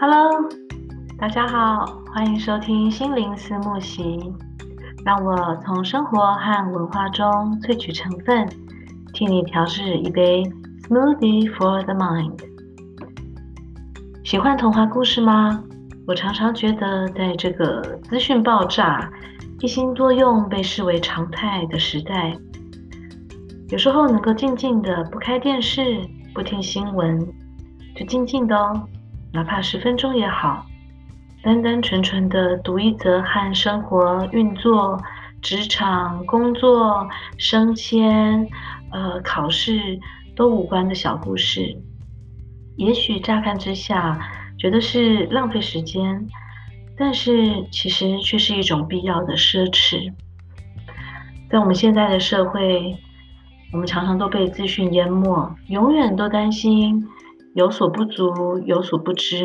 [0.00, 0.48] Hello，
[1.18, 4.32] 大家好，欢迎收听心灵思慕席，
[5.04, 7.26] 让我从生活和文化中
[7.62, 8.48] 萃取成分，
[9.12, 10.44] 替你调制一杯
[10.88, 12.38] Smoothie for the Mind。
[14.22, 15.64] 喜欢童话故事吗？
[16.06, 19.10] 我常常觉得，在这个资讯爆炸、
[19.58, 22.38] 一心多用被视为常态的时代，
[23.70, 27.18] 有时候能够静静的不开电视、不听新闻，
[27.96, 28.80] 就静静的哦。
[29.38, 30.66] 哪怕十分钟也好，
[31.44, 35.00] 单单纯纯的读一则和生活运作、
[35.40, 38.48] 职场工作、升迁、
[38.90, 40.00] 呃考试
[40.34, 41.76] 都无关的小故事，
[42.74, 44.18] 也许乍看之下
[44.58, 46.26] 觉得是浪费时间，
[46.96, 50.12] 但是其实却是一种必要的奢侈。
[51.48, 52.96] 在我们现在的社会，
[53.72, 57.06] 我们常常都被资讯淹没，永远都担心。
[57.54, 59.36] 有所不足，有所不知。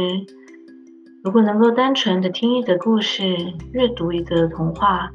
[1.23, 3.23] 如果能够单纯的听一则故事，
[3.72, 5.09] 阅读一则童话，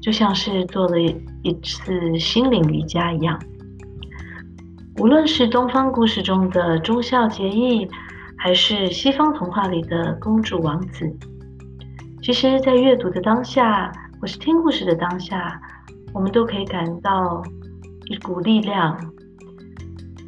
[0.00, 3.38] 就像是做了一次心灵瑜伽一样。
[4.98, 7.86] 无论是东方故事中的忠孝节义，
[8.36, 11.10] 还是西方童话里的公主王子，
[12.22, 15.60] 其实，在阅读的当下，或是听故事的当下，
[16.14, 17.42] 我们都可以感到
[18.06, 18.98] 一股力量。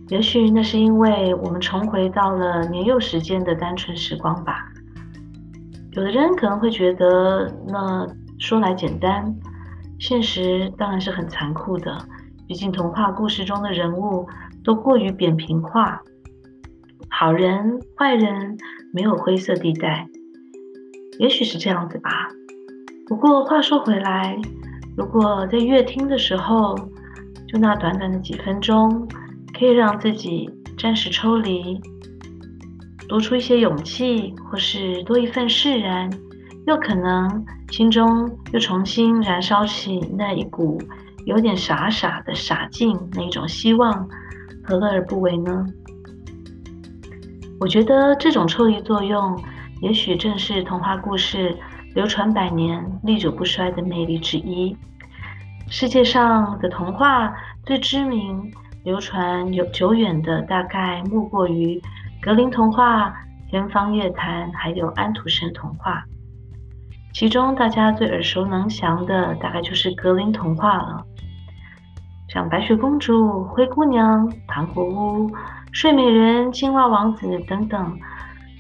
[0.09, 4.69] 也许那是因为我们重回到了年幼时间的单纯时光吧。
[5.93, 8.07] 有的人可能会觉得，那
[8.39, 9.35] 说来简单，
[9.99, 11.99] 现实当然是很残酷的。
[12.47, 14.27] 毕竟童话故事中的人物
[14.65, 16.03] 都过于扁平化，
[17.09, 18.59] 好人坏人
[18.93, 20.09] 没有灰色地带。
[21.19, 22.29] 也许是这样子吧。
[23.07, 24.37] 不过话说回来，
[24.97, 26.75] 如果在阅听的时候，
[27.49, 29.09] 就那短短的几分钟。
[29.63, 31.81] 可以让自己暂时抽离，
[33.09, 36.11] 多出一些勇气，或是多一份释然，
[36.67, 40.83] 又可能心中又重新燃烧起那一股
[41.27, 44.09] 有点傻傻的傻劲那种希望，
[44.65, 45.65] 何乐而不为呢？
[47.61, 49.41] 我觉得这种抽离作用，
[49.81, 51.57] 也许正是童话故事
[51.95, 54.77] 流传百年、历久不衰的魅力之一。
[55.69, 57.33] 世界上的童话
[57.65, 58.53] 最知名。
[58.85, 61.81] 流传有久远的，大概莫过于
[62.21, 63.15] 格林童话、
[63.49, 66.03] 天方夜谭，还有安徒生童话。
[67.15, 71.05] 其中大家最耳熟能详的，大概就是格林童话了。
[72.29, 75.31] 像白雪公主、灰姑娘、糖果屋、
[75.71, 77.99] 睡美人、青蛙王子等等，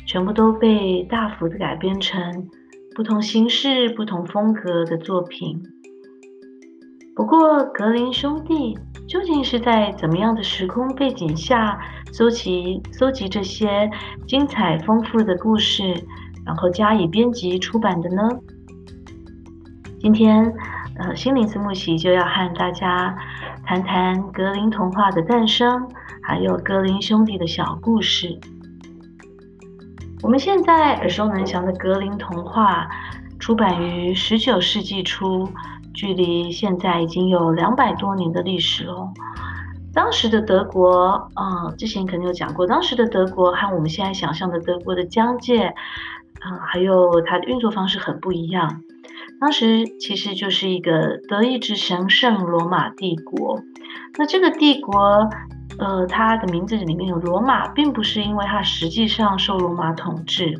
[0.06, 2.48] 全部都被大幅的改编成
[2.94, 5.62] 不同形式、不同风格的作品。
[7.16, 8.78] 不过，格林兄弟。
[9.12, 11.78] 究竟是在怎么样的时空背景下
[12.12, 13.90] 搜集搜集这些
[14.26, 15.82] 精彩丰富的故事，
[16.46, 18.22] 然后加以编辑出版的呢？
[20.00, 20.50] 今天，
[20.96, 23.14] 呃，心灵思慕席就要和大家
[23.66, 25.86] 谈谈格林童话的诞生，
[26.22, 28.40] 还有格林兄弟的小故事。
[30.22, 32.88] 我们现在耳熟能详的格林童话，
[33.38, 35.46] 出版于十九世纪初。
[35.94, 39.08] 距离现在已经有两百多年的历史了。
[39.94, 45.66] 当时的德国，啊、之前可能有讲过，当时的德国和我们现在想象的德国的疆界，
[46.41, 48.81] 啊、还有它的运作方式很不一样。
[49.38, 53.60] 当时其实就是一个德意志神圣罗马帝国。
[54.16, 55.28] 那这个帝国，
[55.78, 60.54] 呃，它的名字里面有罗马，并不是因为它实际上受罗马统治。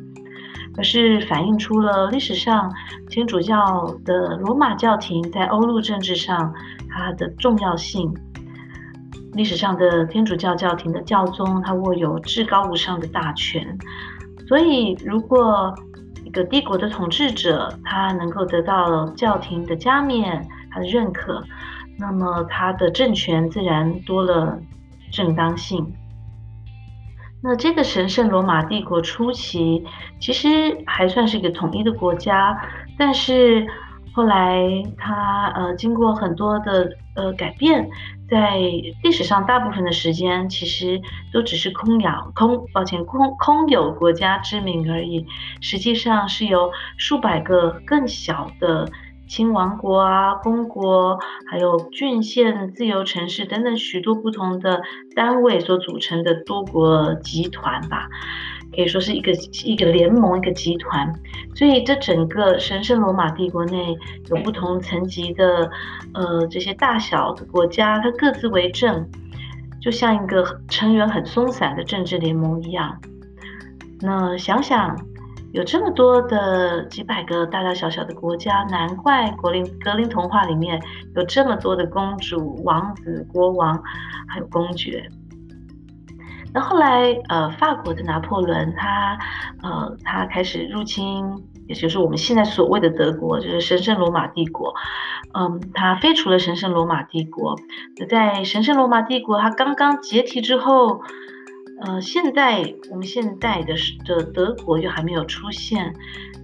[0.77, 2.72] 而是反映出了历史上
[3.09, 6.53] 天主教的罗马教廷在欧陆政治上
[6.88, 8.12] 它的重要性。
[9.34, 13.78] 历史上的天主教教廷的教宗，他握有至高无上的大权。
[14.47, 15.75] 所以，如果
[16.25, 21.43] 一个帝国的统治者他能够得到教廷的加冕、他的认可，
[21.99, 24.59] 那么他的政权自然多了
[25.10, 25.91] 正当性。
[27.44, 29.84] 那这个神圣罗马帝国初期，
[30.21, 30.48] 其实
[30.86, 32.56] 还算是一个统一的国家，
[32.97, 33.66] 但是
[34.12, 34.62] 后来
[34.97, 37.91] 它呃经过很多的呃改变，
[38.30, 38.59] 在
[39.03, 41.00] 历史上大部分的时间其实
[41.33, 45.27] 都只是空有空，抱歉空空有国家之名而已，
[45.60, 48.89] 实际上是由数百个更小的。
[49.32, 54.82] 亲王国啊，公国，还有郡县、自由城市等等许多不同的
[55.16, 58.10] 单位所组成的多国集团吧，
[58.76, 59.32] 可以说是一个
[59.64, 61.10] 一个联盟，一个集团。
[61.54, 63.96] 所以，这整个神圣罗马帝国内
[64.28, 65.70] 有不同层级的
[66.12, 69.08] 呃这些大小的国家，它各自为政，
[69.80, 73.00] 就像一个成员很松散的政治联盟一样。
[73.98, 74.94] 那想想。
[75.53, 80.83] 有这么多的几百个大大小小的国家，难怪格林格林童话里面
[81.15, 83.83] 有这么多的公主、王子、国王，
[84.28, 85.09] 还有公爵。
[86.54, 89.19] 那后来，呃，法国的拿破仑他，
[89.63, 91.25] 呃，他开始入侵，
[91.66, 94.75] 也就是我们现在所谓的德国，就是神圣罗马帝国。
[95.34, 97.57] 嗯，他废除了神圣罗马帝国。
[98.09, 101.01] 在神圣罗马帝国他刚刚解体之后，
[101.84, 103.74] 呃，现在我们现在的
[104.04, 105.94] 的德国又还没有出现，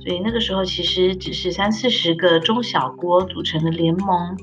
[0.00, 4.36] 所以那个时候其实只是三四十个中小国组成的联盟。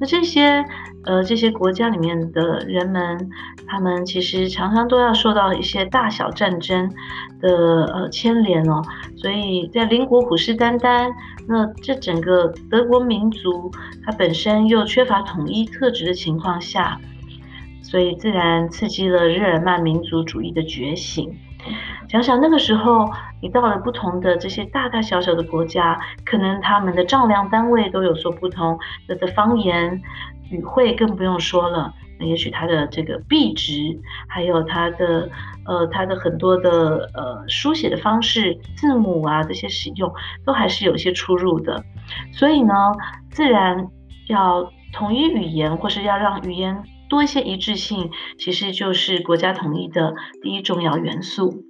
[0.00, 0.64] 那这些。
[1.02, 3.30] 呃，这些国家里面的人们，
[3.66, 6.90] 他们其实常常都要受到一些大小战争
[7.40, 8.82] 的呃牵连哦，
[9.16, 11.10] 所以在邻国虎视眈眈，
[11.48, 13.70] 那这整个德国民族
[14.04, 17.00] 它本身又缺乏统一特质的情况下，
[17.90, 21.36] 所以自然刺激了日耳曼民族主义的觉醒。
[22.08, 23.10] 想想那个时候，
[23.42, 28.78] 你到了不同的这些大大小小的国家，可能他们的丈量单位都有所不同，
[29.08, 30.00] 有的方言。
[30.50, 33.72] 语汇更不用说了，那也许它的这个币值，
[34.28, 35.28] 还有它的
[35.64, 40.12] 呃它的很多的呃书写的方式、字母啊这些使用，
[40.44, 41.84] 都还是有些出入的。
[42.32, 42.74] 所以呢，
[43.30, 43.86] 自然
[44.28, 51.64] 要统一语言，或是要让语言多一些一致性，其实就是国家统一的第一重要元素。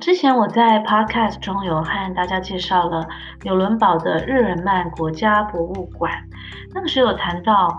[0.00, 3.06] 之前我在 Podcast 中有和大家介绍了
[3.44, 6.10] 纽伦堡的日耳曼国家博物馆。
[6.74, 7.78] 那个时候有谈到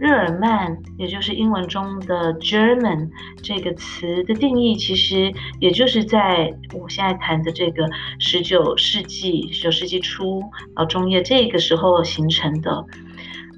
[0.00, 3.10] 日耳曼，也就是英文中的 German
[3.40, 10.42] 这个词的定义，其实也就是在我现在谈的这个十九世纪、十九世纪初
[10.74, 12.84] 到中叶这个时候形成的。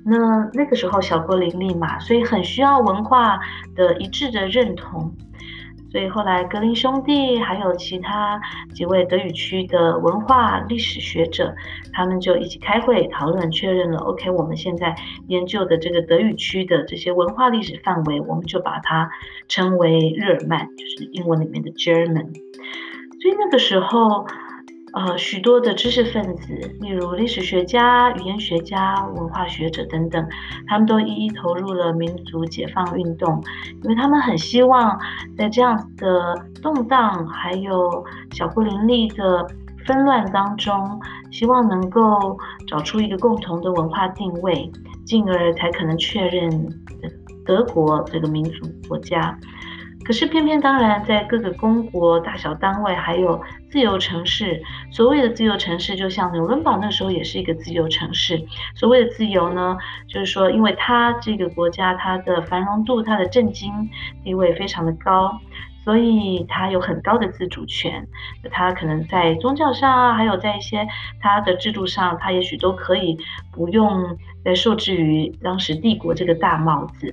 [0.08, 3.40] 那那个时候小国林立嘛，所以很需要文化
[3.74, 5.12] 的一致的认同。
[5.90, 8.40] 所以后来格林兄弟还有其他
[8.74, 11.54] 几位德语区的文化历史学者，
[11.92, 14.94] 他们就一起开会讨论，确认了 OK，我们现在
[15.28, 19.10] 研究的这个德语区的这些文化历史范围，我们就把它
[19.48, 22.34] 称为日耳曼，就是英文里面的 German。
[23.22, 24.26] 所以那个时候。
[24.96, 30.26] 呃，许多的知识分子，例如历史学家、语言学家、文化学者等等，
[30.66, 33.38] 他们都一一投入了民族解放运动，
[33.82, 34.98] 因为他们很希望
[35.36, 39.46] 在这样子的动荡还有小国林立的
[39.86, 40.98] 纷乱当中，
[41.30, 44.72] 希望能够找出一个共同的文化定位，
[45.04, 46.72] 进而才可能确认
[47.44, 49.38] 德国这个民族国家。
[50.06, 54.62] 可是偏偏当然，在各个公国、大小单位，还有自由城市，
[54.92, 58.40] 所谓的自由城市，就像纽伦堡那时候也是一个自由城市。
[58.76, 59.76] 所谓的自由呢，
[60.06, 63.90] 就是说，因为它这个国家它的繁荣度、它的政经
[64.22, 65.40] 地位非常的高，
[65.84, 68.06] 所以它有很高的自主权。
[68.52, 70.86] 它可能在宗教上啊，还有在一些
[71.20, 73.18] 它的制度上，它也许都可以
[73.50, 77.12] 不用再受制于当时帝国这个大帽子。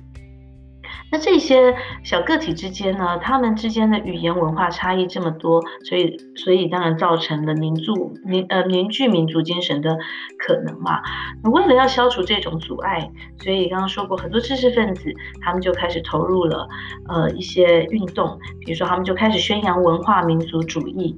[1.10, 7.92] 那这些小个体之间呢，他们之间的语言文化差异这么多，所以所以当然造成了凝聚
[8.24, 9.96] 凝呃凝聚民族精神的
[10.38, 11.00] 可能嘛。
[11.44, 16.68] 为了要消除这种阻碍，所以刚刚说过很多知识分子，他们就开始投入了
[17.08, 21.16] 呃一些运动，比如说他们就开始宣扬文化民族主义。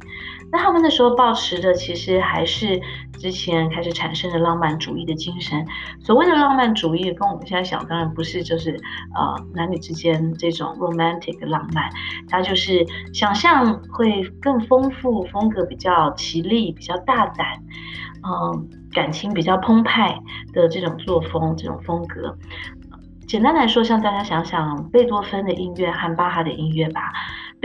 [0.57, 2.81] 那他们那时候抱持的其实还是
[3.19, 5.67] 之前开始产生的浪漫主义的精神。
[6.01, 8.71] 所谓的浪漫主义，跟我们现在想当然不是就是
[9.15, 11.91] 呃男女之间这种 romantic 浪漫，
[12.31, 17.47] 它就是想象会更丰富，风格比较绮丽，比较大胆，
[18.25, 20.19] 嗯、感情比较澎湃
[20.55, 22.35] 的这种作风，这种风格。
[23.29, 27.13] 简单来说，像大家想想贝多芬的音乐和巴哈的音乐吧。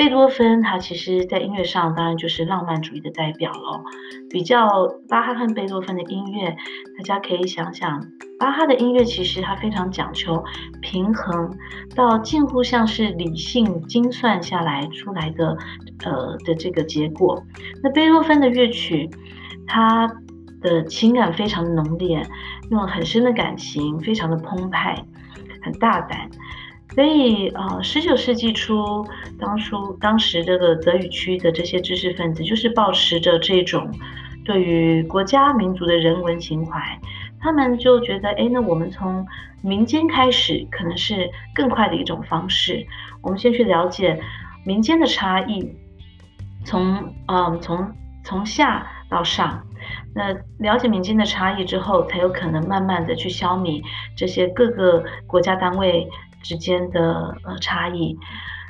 [0.02, 3.84] 贝多芬他其实在音乐上当然就是浪漫主义的代表了。
[4.32, 4.68] 比较
[5.08, 6.58] 巴哈和贝多芬的音乐，
[6.98, 8.04] 大家可以想想，
[8.40, 10.44] 巴哈的音乐其实它非常讲求
[10.82, 11.56] 平衡，
[11.96, 15.56] 到近乎像是理性精算下来出来的，
[16.04, 17.44] 呃的这个结果。
[17.84, 19.08] 那贝多芬的乐曲，
[19.68, 20.12] 它
[20.64, 22.26] 的情感非常浓烈，
[22.72, 25.06] 用了很深的感情，非常的澎湃，
[25.62, 26.28] 很大胆。
[26.94, 29.06] 所以，呃，十九世纪初，
[29.40, 33.90] 当初当时这个德语区的这些知识分子，就是保持着这种
[34.44, 37.00] 对于国家民族的人文情怀，
[37.40, 39.26] 他们就觉得，哎，那我们从
[39.62, 42.86] 民间开始，可能是更快的一种方式。
[43.22, 44.20] 我们先去了解
[44.66, 45.74] 民间的差异，
[46.66, 47.90] 从，嗯，从
[48.24, 49.64] 从下到上，
[50.14, 53.82] 那了解民间的差异之后，才有可能慢慢的去消弭
[54.18, 56.10] 这些各个国家单位
[56.42, 58.18] 之间的呃差异，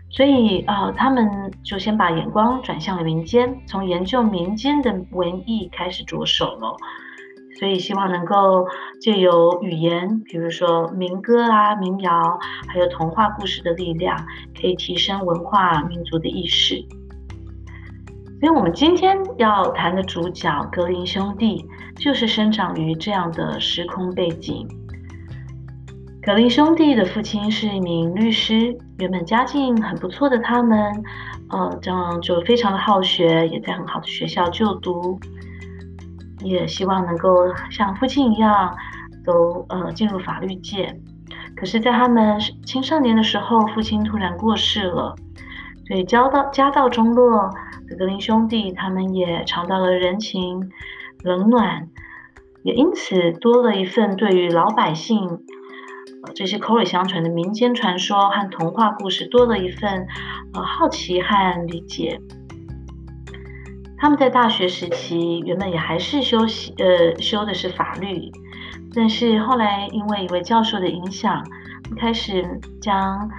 [0.09, 6.75] 所以呃，他们就先把眼光转向了民间，从研究民间的文艺开始着手了。
[7.59, 8.67] 所以希望能够
[8.99, 14.17] 借由语言，比如说民歌啊、民谣，还有童话故事的力量，
[14.59, 16.83] 可以提升文化民族的意识。
[18.39, 21.63] 所以我们今天要谈的主角格林兄弟，
[21.97, 24.67] 就是生长于这样的时空背景。
[26.23, 31.03] 格林兄弟的父亲是一名律师，原本家境很不错的他们，
[31.49, 35.19] 呃，这样就非常的好学，也在很好的学校就读。
[36.43, 38.75] 也希望能够像父亲一样，
[39.25, 40.95] 都呃进入法律界。
[41.55, 45.15] 可是，在他们青少年的时候，父亲突然过世了，
[45.87, 47.49] 所以家道家道中落
[47.89, 50.69] 的格林兄弟，他们也尝到了人情
[51.23, 51.87] 冷暖，
[52.63, 55.39] 也因此多了一份对于老百姓
[56.35, 60.07] 这些口耳相传的民间传说和童话故事多了一份
[60.53, 62.19] 呃好奇和理解。
[63.97, 68.31] 他们在大学时期原本也还是修习，呃，修的是法律，
[68.95, 71.45] 但是后来因为一位教授的影响，
[71.97, 72.43] 开始
[72.81, 73.29] 将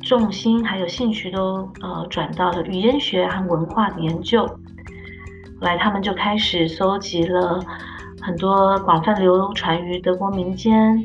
[0.00, 4.44] 重心还有兴趣都呃转到了语言学和文化的研究。
[4.44, 4.56] 后
[5.60, 7.60] 来他们就开始搜集了
[8.20, 11.04] 很多广泛流传于德国民间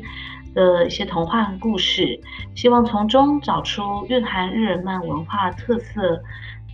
[0.54, 2.20] 的一些童话故事，
[2.54, 6.22] 希望从中找出蕴含日耳曼文化特色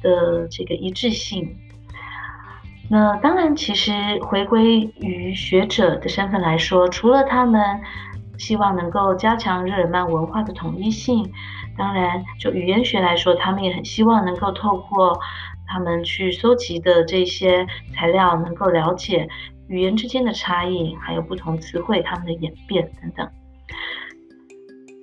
[0.02, 1.56] 的这个一致性。
[2.90, 7.80] 那当然，其实回归于学者的身份来说，除了他们
[8.36, 11.32] 希望能够加强日耳曼文化的统一性，
[11.78, 15.18] 当然就语言学来说，他们也很希望能够透过
[15.66, 19.28] 他们去搜集的这些材料，能够了解
[19.66, 23.26] 语言之间的差异，还有不同词汇它们的演变等等。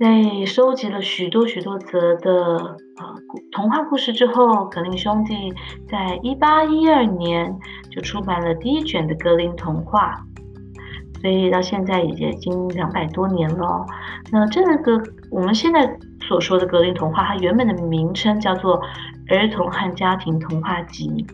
[0.02, 3.16] 在收集了许多许多则的呃
[3.52, 5.54] 童话故事之后，格林兄弟
[5.88, 7.56] 在一八一二年
[7.92, 10.26] 就出版了第一卷的格林童话，
[11.22, 13.86] 所以到现在也已经两百多年了。
[14.32, 18.82] 那这个我们现在所说的格林童话，它原本的名称叫做
[19.30, 21.28] 儿童和家庭童话集。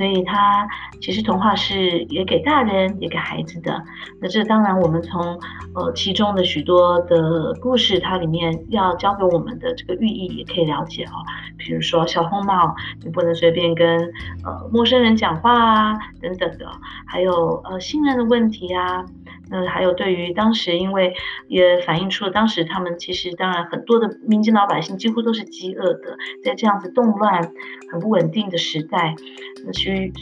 [0.00, 0.66] 所以它
[0.98, 3.84] 其实童话是也给大人也给孩子的。
[4.18, 5.38] 那这当然我们从
[5.74, 11.12] 呃其中的许多的故事，它里面要教给我们的这个寓意也可以了解哦。
[11.58, 13.98] 比如说小红帽，你不能随便跟
[14.42, 16.66] 呃陌生人讲话啊等等的，
[17.06, 19.04] 还有呃信任的问题啊。
[19.52, 21.12] 那还有对于当时，因为
[21.48, 27.50] 也反映出了当时他们其实当然很多的民间老百姓几乎都是饥饿的，在这样子动乱、
[27.90, 29.16] 很不稳定的时代，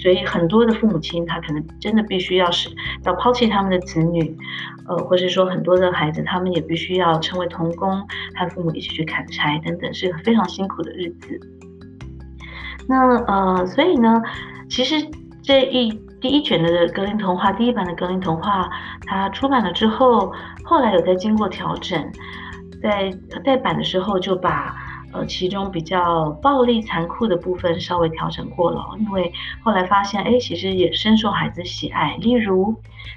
[0.02, 2.68] 所以很多的父母亲他可能真的必须要是
[3.04, 4.36] 要抛弃他们的子女，
[4.86, 8.00] 呃，或是说很多的孩子他们也必须要成为童工，
[8.34, 11.40] 和父母一起去砍柴等等，是非常辛苦的日子。
[12.88, 14.22] 那呃，所以呢，
[14.68, 14.96] 其实
[15.42, 16.00] 这一。
[16.20, 18.68] 第一卷的格林童话，第一版的格林童话，
[19.06, 20.32] 它出版了之后，
[20.64, 22.12] 后来有在经过调整，
[22.82, 24.74] 在再版的时候就把
[25.12, 32.16] 呃其中比较暴力残酷的部分稍微调整过了，因为后来发现，哎，其实也深受孩子喜爱。
[32.16, 32.74] 例如，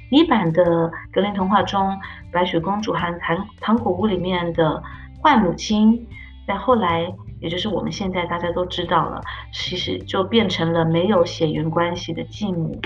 [0.10, 2.00] 第一版的格林童话中，
[2.32, 4.82] 白雪公主和糖糖果屋里面的
[5.22, 6.08] 坏母亲，
[6.48, 7.14] 在后来。
[7.42, 9.20] 也就是我们现在大家都知道了，
[9.52, 12.80] 其实就变成了没有血缘关系的继母。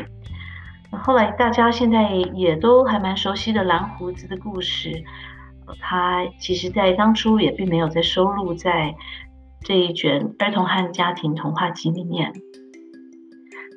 [0.91, 5.03] 后来大家现在也都还蛮熟悉的蓝胡子的故事，
[5.79, 8.95] 他其实在当初也并没有在收录在
[9.61, 12.33] 这一卷儿童和家庭童话集里面。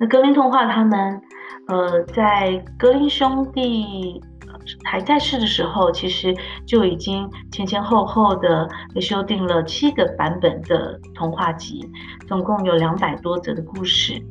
[0.00, 1.20] 那格林童话他们，
[1.66, 4.22] 呃，在格林兄弟。
[4.84, 8.68] 还在世的时候，其实就已经前前后后的
[9.00, 11.90] 修订了七个版本的童话集，
[12.26, 14.22] 总共有两百多则的故事。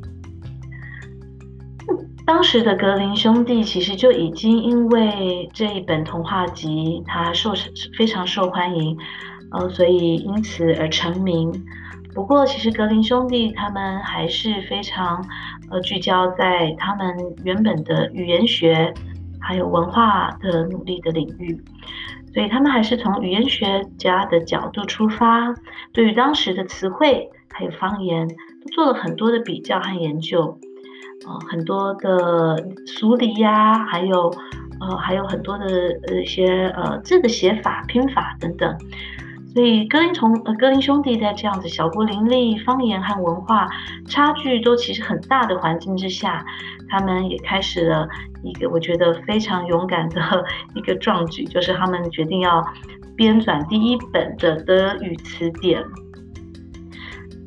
[2.28, 7.54] 当时的格林兄弟其实就已经因为这一本童话集，它受
[7.98, 8.98] 非常受欢迎，
[9.52, 11.52] 呃，所以因此而成名。
[12.14, 15.26] 不过，其实格林兄弟他们还是非常
[15.72, 17.16] 呃聚焦在他们
[17.46, 18.94] 原本的语言学。
[19.40, 21.64] 还有文化的努力的领域，
[22.34, 25.54] 所以他们还是从语言学家的角度出发，
[25.94, 28.36] 对于当时的词汇还有方言，都
[28.74, 30.60] 做了很多的比较和研究，
[31.26, 34.32] 呃，很多的俗语呀，还有
[34.80, 35.66] 呃，还有很多的
[36.08, 38.78] 呃一些呃字的写法、拼法等等。
[39.54, 43.68] 所以格林从呃格林兄弟在这样子小国林立、方言和文化
[44.08, 46.46] 差距都其实很大的环境之下，
[46.88, 48.08] 他们也开始了
[48.44, 50.22] 一个我觉得非常勇敢的
[50.76, 52.64] 一个壮举，就是他们决定要
[53.16, 55.84] 编纂第一本的德语词典。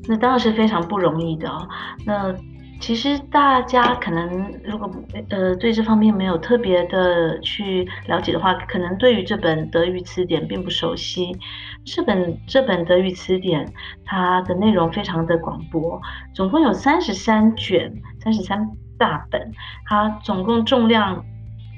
[0.08, 1.68] 那当然是非常不容易的哦。
[2.04, 2.34] 那
[2.80, 4.90] 其实大家可能如果
[5.28, 11.36] 呃对这方面没有特别的去了解的话，可能对于这本德语词典并不熟悉。
[11.84, 13.70] 这本这本德语词典
[14.04, 16.00] 它的内容非常的广博，
[16.34, 19.52] 总共有三十三卷，三十三大本，
[19.86, 21.22] 它总共重量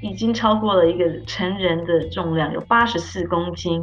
[0.03, 3.83] 已经超过了一个成人的重量，有八十四公斤。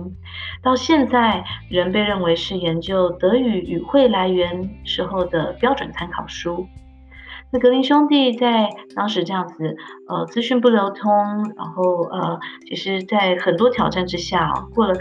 [0.63, 6.65] 到现在仍被认为是研究德语语汇来源时候的标准参考书。
[7.51, 9.75] 那格林兄弟在当时这样子，
[10.07, 11.11] 呃，资讯不流通，
[11.57, 14.93] 然后呃，其实，在很多挑战之下，过了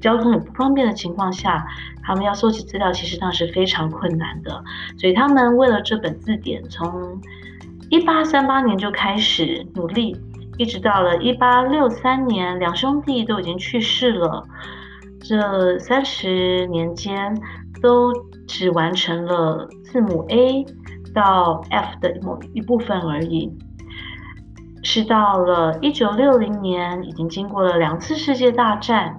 [0.00, 1.66] 交通也不方便的情况下，
[2.04, 4.62] 他们要搜集资料，其实当时非常困难的。
[4.96, 7.20] 所以他们为了这本字典，从
[7.90, 10.16] 一八三八年就开始努力，
[10.56, 14.44] 一直到了一八六三年，两兄弟都已经去世了，
[15.20, 17.36] 这三十年间
[17.82, 18.12] 都
[18.46, 20.64] 只完成了字母 A。
[21.18, 23.52] 到 F 的某一部分而已，
[24.84, 29.18] 是到了一九六零年，已经经过了两次世界大战，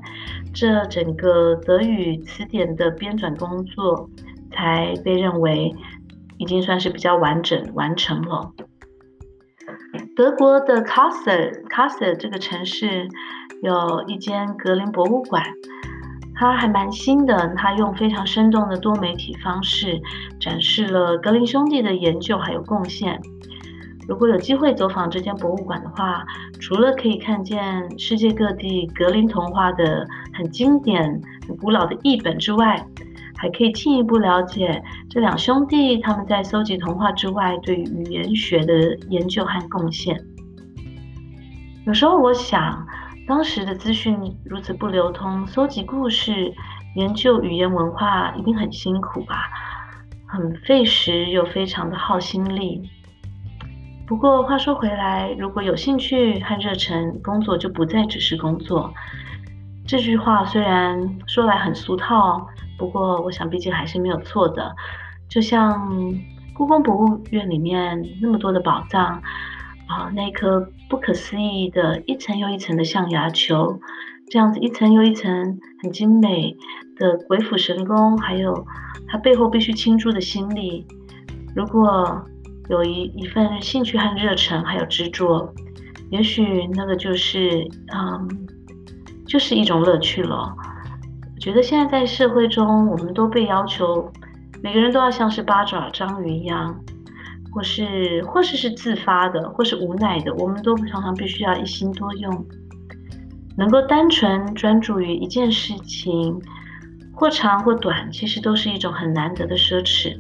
[0.53, 4.10] 这整个德语词典的编纂工作
[4.50, 5.75] 才被认为
[6.38, 8.53] 已经算是比较完整完成了。
[10.15, 13.10] 德国的 Kassel Kassel 这个城市
[13.62, 15.44] 有一间格林博物馆。
[16.39, 20.01] 它还蛮新的，它用非常生动的多媒体方式
[20.39, 23.19] 展示了格林兄弟的研究还有贡献。
[24.08, 26.25] 如果有机会走访这间博物馆的话，
[26.58, 32.88] 除了可以看见世界各地格林童话的很经典、很古老的译本之外，
[33.36, 40.17] 还可以进一步了解这两兄弟他们在搜集童话之外对语言学的研究和贡献。
[41.86, 42.88] 有时候我想。
[43.29, 46.51] 当时的资讯如此不流通，搜集故事、
[46.95, 49.51] 研究语言文化一定很辛苦吧？
[50.25, 52.89] 很费时又非常的耗心力。
[54.07, 58.92] 不过话说回来，如果有兴趣和热忱，工作就不再只是工作。
[59.85, 62.48] 这句话虽然说来很俗套，
[62.79, 64.75] 不过我想毕竟还是没有错的。
[65.29, 65.87] 就像
[66.55, 69.22] 故宫博物院里面那么多的宝藏。
[69.89, 73.79] 啊，那颗不可思议的一层又一层的象牙球，
[74.29, 76.55] 这样子一层又一层很精美
[76.95, 78.65] 的鬼斧神工，还有
[79.07, 80.85] 它背后必须倾注的心力。
[81.55, 82.23] 如果
[82.69, 85.51] 有一一份兴趣和热忱，还有执着，
[86.11, 88.47] 也许那个就是嗯，
[89.25, 90.55] 就是一种乐趣了。
[91.33, 94.11] 我觉得现在在社会中，我们都被要求
[94.61, 96.79] 每个人都要像是八爪章鱼一样。
[97.51, 102.46] 或是或是是自发的，或是无奈的，我们都常常必须要一心多用，
[103.57, 106.40] 能够单纯专注于一件事情，
[107.14, 110.18] 或长或短，其实都是一种很难得的奢侈。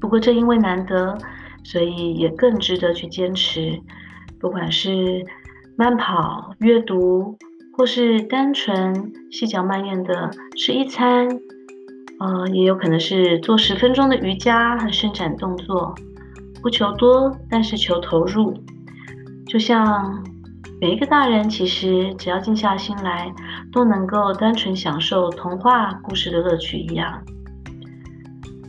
[0.00, 1.18] 不过正因为难得，
[1.64, 3.80] 所以也更值得去坚持。
[4.40, 5.24] 不管是
[5.76, 7.36] 慢跑、阅读，
[7.76, 11.28] 或是单纯细嚼慢咽的吃一餐，
[12.18, 15.94] 呃，也有可能是做十分钟的瑜伽和伸展动作。
[16.62, 18.54] 不求多，但是求投入。
[19.46, 20.24] 就像
[20.80, 23.32] 每一个大人，其实只要静下心来，
[23.72, 27.22] 都能够单纯享受童话故事的乐趣一样。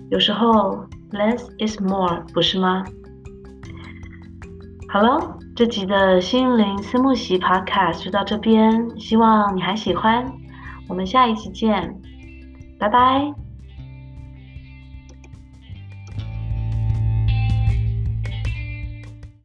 [0.10, 2.84] 有时候，less is more，不是吗？
[4.89, 10.25] 好了，这集的心灵私慕习 Podcast 就到这边，希望你还喜欢。
[10.89, 11.95] 我们下一期见，
[12.77, 13.51] 拜拜。